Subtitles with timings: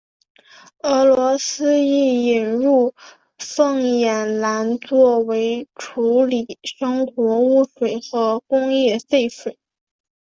[0.83, 2.95] 俄罗斯亦引入
[3.37, 9.59] 凤眼蓝作为处理生活污水和工业废水。